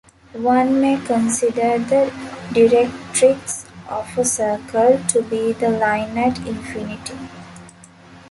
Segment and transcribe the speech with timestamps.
[0.33, 2.09] One may consider the
[2.49, 7.19] directrix of a circle to be the line at infinity.